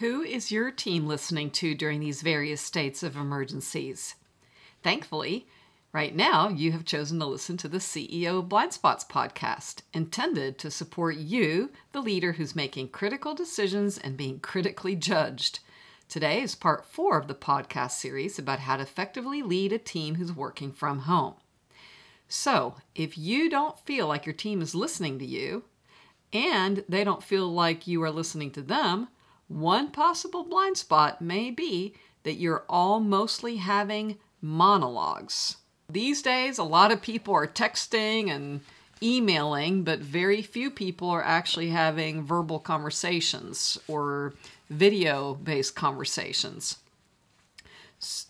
Who 0.00 0.22
is 0.22 0.50
your 0.50 0.70
team 0.70 1.06
listening 1.06 1.50
to 1.50 1.74
during 1.74 2.00
these 2.00 2.22
various 2.22 2.62
states 2.62 3.02
of 3.02 3.16
emergencies? 3.16 4.14
Thankfully, 4.82 5.46
right 5.92 6.16
now 6.16 6.48
you 6.48 6.72
have 6.72 6.86
chosen 6.86 7.18
to 7.18 7.26
listen 7.26 7.58
to 7.58 7.68
the 7.68 7.80
CEO 7.80 8.42
Blind 8.48 8.72
Spots 8.72 9.04
podcast, 9.04 9.82
intended 9.92 10.56
to 10.56 10.70
support 10.70 11.16
you, 11.16 11.70
the 11.92 12.00
leader 12.00 12.32
who's 12.32 12.56
making 12.56 12.88
critical 12.88 13.34
decisions 13.34 13.98
and 13.98 14.16
being 14.16 14.40
critically 14.40 14.96
judged. 14.96 15.60
Today 16.08 16.40
is 16.40 16.54
part 16.54 16.86
four 16.86 17.18
of 17.18 17.28
the 17.28 17.34
podcast 17.34 17.90
series 17.90 18.38
about 18.38 18.60
how 18.60 18.78
to 18.78 18.84
effectively 18.84 19.42
lead 19.42 19.70
a 19.70 19.78
team 19.78 20.14
who's 20.14 20.32
working 20.32 20.72
from 20.72 21.00
home. 21.00 21.34
So, 22.26 22.76
if 22.94 23.18
you 23.18 23.50
don't 23.50 23.78
feel 23.80 24.06
like 24.06 24.24
your 24.24 24.34
team 24.34 24.62
is 24.62 24.74
listening 24.74 25.18
to 25.18 25.26
you 25.26 25.64
and 26.32 26.84
they 26.88 27.04
don't 27.04 27.22
feel 27.22 27.52
like 27.52 27.86
you 27.86 28.02
are 28.02 28.10
listening 28.10 28.50
to 28.52 28.62
them, 28.62 29.08
one 29.50 29.90
possible 29.90 30.44
blind 30.44 30.76
spot 30.76 31.20
may 31.20 31.50
be 31.50 31.92
that 32.22 32.34
you're 32.34 32.64
all 32.68 33.00
mostly 33.00 33.56
having 33.56 34.16
monologues. 34.40 35.56
These 35.88 36.22
days, 36.22 36.56
a 36.56 36.64
lot 36.64 36.92
of 36.92 37.02
people 37.02 37.34
are 37.34 37.48
texting 37.48 38.30
and 38.30 38.60
emailing, 39.02 39.82
but 39.82 39.98
very 39.98 40.40
few 40.40 40.70
people 40.70 41.10
are 41.10 41.24
actually 41.24 41.70
having 41.70 42.22
verbal 42.22 42.60
conversations 42.60 43.76
or 43.88 44.34
video 44.68 45.34
based 45.34 45.74
conversations. 45.74 46.76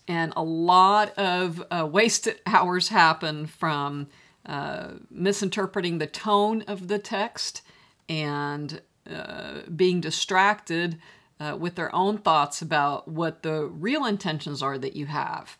And 0.07 0.33
a 0.35 0.43
lot 0.43 1.15
of 1.19 1.63
uh, 1.69 1.87
wasted 1.89 2.41
hours 2.47 2.87
happen 2.87 3.45
from 3.45 4.07
uh, 4.45 4.93
misinterpreting 5.11 5.99
the 5.99 6.07
tone 6.07 6.63
of 6.63 6.87
the 6.87 6.97
text 6.97 7.61
and 8.09 8.81
uh, 9.09 9.61
being 9.75 9.99
distracted 9.99 10.99
uh, 11.41 11.55
with 11.57 11.75
their 11.75 11.93
own 11.95 12.19
thoughts 12.19 12.61
about 12.61 13.07
what 13.07 13.41
the 13.41 13.65
real 13.65 14.05
intentions 14.05 14.61
are 14.61 14.77
that 14.77 14.95
you 14.95 15.07
have. 15.07 15.57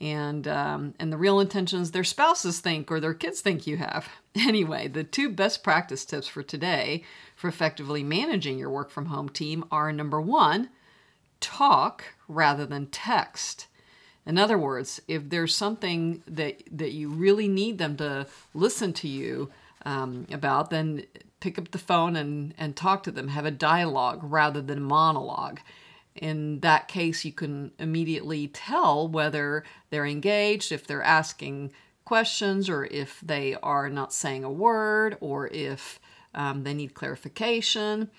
And 0.00 0.46
um, 0.46 0.94
and 0.98 1.10
the 1.10 1.16
real 1.16 1.40
intentions 1.40 1.92
their 1.92 2.04
spouses 2.04 2.60
think 2.60 2.90
or 2.90 3.00
their 3.00 3.14
kids 3.14 3.40
think 3.40 3.66
you 3.66 3.76
have. 3.78 4.08
Anyway 4.36 4.86
the 4.86 5.02
two 5.02 5.30
best 5.30 5.62
practice 5.62 6.04
tips 6.04 6.28
for 6.28 6.42
today 6.42 7.02
for 7.34 7.48
effectively 7.48 8.02
managing 8.02 8.58
your 8.58 8.68
work 8.68 8.90
from 8.90 9.06
home 9.06 9.30
team 9.30 9.64
are 9.70 9.90
number 9.90 10.20
one 10.20 10.68
talk 11.40 12.04
rather 12.28 12.66
than 12.66 12.86
text. 12.86 13.66
In 14.26 14.36
other 14.36 14.58
words 14.58 15.00
if 15.08 15.30
there's 15.30 15.54
something 15.54 16.22
that 16.26 16.62
that 16.70 16.92
you 16.92 17.08
really 17.08 17.48
need 17.48 17.78
them 17.78 17.96
to 17.96 18.26
listen 18.52 18.92
to 18.94 19.08
you 19.08 19.50
um, 19.86 20.26
about 20.30 20.68
then 20.68 21.04
pick 21.40 21.58
up 21.58 21.70
the 21.70 21.78
phone 21.78 22.16
and, 22.16 22.54
and 22.56 22.74
talk 22.74 23.02
to 23.02 23.10
them, 23.10 23.28
have 23.28 23.46
a 23.46 23.50
dialogue 23.50 24.20
rather 24.22 24.62
than 24.62 24.78
a 24.78 24.82
monologue. 24.82 25.60
In 26.14 26.60
that 26.60 26.88
case, 26.88 27.24
you 27.24 27.32
can 27.32 27.72
immediately 27.78 28.48
tell 28.48 29.06
whether 29.06 29.64
they're 29.90 30.06
engaged, 30.06 30.72
if 30.72 30.86
they're 30.86 31.02
asking 31.02 31.72
questions, 32.04 32.70
or 32.70 32.86
if 32.86 33.20
they 33.20 33.54
are 33.62 33.90
not 33.90 34.12
saying 34.12 34.44
a 34.44 34.50
word, 34.50 35.18
or 35.20 35.48
if 35.48 36.00
um, 36.34 36.62
they 36.62 36.72
need 36.72 36.94
clarification. 36.94 38.10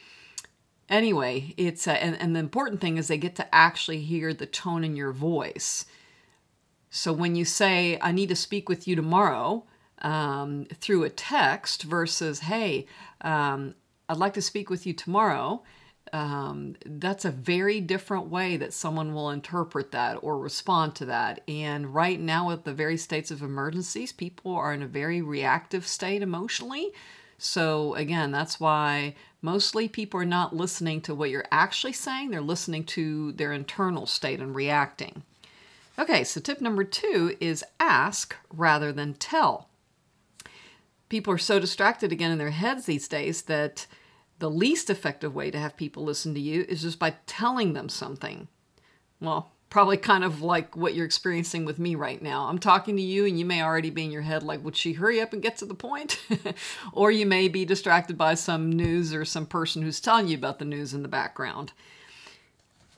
Anyway, 0.89 1.53
it's 1.57 1.87
a, 1.87 2.01
and, 2.03 2.15
and 2.21 2.35
the 2.35 2.39
important 2.39 2.79
thing 2.79 2.97
is 2.97 3.07
they 3.07 3.17
get 3.17 3.35
to 3.35 3.55
actually 3.55 4.01
hear 4.01 4.33
the 4.33 4.45
tone 4.45 4.83
in 4.83 4.95
your 4.95 5.11
voice. 5.11 5.85
So 6.89 7.11
when 7.11 7.35
you 7.35 7.45
say, 7.45 7.97
I 8.01 8.11
need 8.11 8.29
to 8.29 8.35
speak 8.35 8.69
with 8.69 8.87
you 8.87 8.95
tomorrow, 8.95 9.65
um, 10.01 10.65
through 10.73 11.03
a 11.03 11.09
text 11.09 11.83
versus, 11.83 12.39
hey, 12.39 12.85
um, 13.21 13.75
I'd 14.09 14.17
like 14.17 14.33
to 14.33 14.41
speak 14.41 14.69
with 14.69 14.85
you 14.85 14.93
tomorrow. 14.93 15.63
Um, 16.13 16.75
that's 16.85 17.25
a 17.25 17.31
very 17.31 17.81
different 17.81 18.27
way 18.27 18.55
that 18.57 18.73
someone 18.73 19.13
will 19.13 19.29
interpret 19.29 19.91
that 19.91 20.15
or 20.21 20.39
respond 20.39 20.95
to 20.95 21.05
that. 21.05 21.41
And 21.47 21.93
right 21.93 22.19
now, 22.19 22.47
with 22.47 22.63
the 22.63 22.73
very 22.73 22.97
states 22.97 23.31
of 23.31 23.41
emergencies, 23.41 24.13
people 24.13 24.55
are 24.55 24.73
in 24.73 24.81
a 24.81 24.87
very 24.87 25.21
reactive 25.21 25.85
state 25.85 26.21
emotionally. 26.21 26.93
So, 27.37 27.93
again, 27.95 28.31
that's 28.31 28.59
why 28.59 29.15
mostly 29.41 29.87
people 29.87 30.19
are 30.19 30.25
not 30.25 30.55
listening 30.55 31.01
to 31.01 31.13
what 31.13 31.29
you're 31.29 31.45
actually 31.51 31.93
saying, 31.93 32.31
they're 32.31 32.41
listening 32.41 32.83
to 32.85 33.33
their 33.33 33.51
internal 33.51 34.05
state 34.05 34.39
and 34.39 34.55
reacting. 34.55 35.23
Okay, 35.99 36.23
so 36.23 36.39
tip 36.39 36.61
number 36.61 36.83
two 36.83 37.35
is 37.39 37.63
ask 37.79 38.35
rather 38.53 38.91
than 38.91 39.15
tell 39.15 39.67
people 41.09 41.33
are 41.33 41.37
so 41.37 41.59
distracted 41.59 42.11
again 42.11 42.31
in 42.31 42.37
their 42.37 42.51
heads 42.51 42.85
these 42.85 43.07
days 43.07 43.43
that 43.43 43.87
the 44.39 44.49
least 44.49 44.89
effective 44.89 45.33
way 45.33 45.49
to 45.51 45.59
have 45.59 45.77
people 45.77 46.03
listen 46.03 46.33
to 46.33 46.39
you 46.39 46.65
is 46.69 46.83
just 46.83 46.99
by 46.99 47.15
telling 47.25 47.73
them 47.73 47.89
something. 47.89 48.47
Well, 49.19 49.51
probably 49.69 49.97
kind 49.97 50.23
of 50.23 50.41
like 50.41 50.75
what 50.75 50.93
you're 50.93 51.05
experiencing 51.05 51.65
with 51.65 51.79
me 51.79 51.95
right 51.95 52.21
now. 52.21 52.47
I'm 52.47 52.59
talking 52.59 52.95
to 52.95 53.01
you, 53.01 53.25
and 53.25 53.37
you 53.37 53.45
may 53.45 53.61
already 53.61 53.89
be 53.89 54.05
in 54.05 54.11
your 54.11 54.21
head 54.21 54.43
like, 54.43 54.63
would 54.63 54.77
she 54.77 54.93
hurry 54.93 55.19
up 55.19 55.33
and 55.33 55.41
get 55.41 55.57
to 55.57 55.65
the 55.65 55.73
point? 55.73 56.21
or 56.93 57.11
you 57.11 57.25
may 57.25 57.47
be 57.47 57.65
distracted 57.65 58.17
by 58.17 58.35
some 58.35 58.71
news 58.71 59.13
or 59.13 59.25
some 59.25 59.45
person 59.45 59.81
who's 59.81 59.99
telling 59.99 60.27
you 60.27 60.37
about 60.37 60.59
the 60.59 60.65
news 60.65 60.93
in 60.93 61.01
the 61.01 61.07
background. 61.07 61.73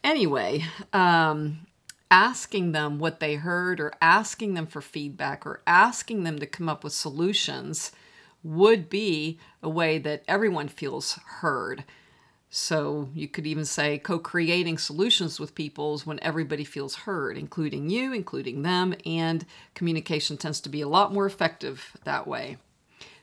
Anyway, 0.04 0.64
um, 0.94 1.66
asking 2.12 2.72
them 2.72 3.00
what 3.00 3.20
they 3.20 3.36
heard 3.36 3.80
or 3.80 3.94
asking 4.02 4.54
them 4.54 4.66
for 4.66 4.82
feedback 4.82 5.46
or 5.46 5.62
asking 5.68 6.24
them 6.24 6.40
to 6.40 6.46
come 6.46 6.70
up 6.70 6.84
with 6.84 6.94
solutions 6.94 7.92
would 8.44 8.90
be 8.90 9.40
a 9.62 9.70
way 9.70 9.98
that 9.98 10.24
everyone 10.28 10.68
feels 10.68 11.14
heard. 11.42 11.84
So 12.50 13.10
you 13.14 13.28
could 13.28 13.46
even 13.46 13.66
say 13.66 14.00
co 14.00 14.18
creating 14.18 14.80
solutions 14.80 15.40
with 15.40 15.54
people 15.54 15.94
is 15.94 16.06
when 16.06 16.20
everybody 16.22 16.64
feels 16.64 16.96
heard, 16.96 17.38
including 17.38 17.90
you, 17.90 18.12
including 18.12 18.64
them, 18.64 18.96
and 19.06 19.46
communication 19.76 20.36
tends 20.36 20.60
to 20.62 20.70
be 20.70 20.82
a 20.82 20.88
lot 20.88 21.14
more 21.14 21.28
effective 21.28 21.96
that 22.06 22.26
way. 22.26 22.58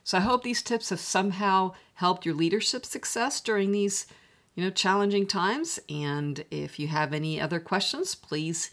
So 0.03 0.17
I 0.17 0.21
hope 0.21 0.43
these 0.43 0.61
tips 0.61 0.89
have 0.91 1.01
somehow 1.01 1.73
helped 1.95 2.25
your 2.25 2.35
leadership 2.35 2.85
success 2.85 3.41
during 3.41 3.73
these 3.73 4.07
you 4.57 4.63
know 4.63 4.71
challenging 4.71 5.25
times. 5.25 5.79
And 5.87 6.43
if 6.51 6.77
you 6.79 6.89
have 6.89 7.13
any 7.13 7.39
other 7.39 7.61
questions 7.61 8.13
please 8.15 8.69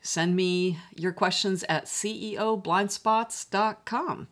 send 0.00 0.34
me 0.34 0.80
your 0.96 1.12
questions 1.12 1.62
at 1.68 1.84
ceoblindspots.com 1.84 4.28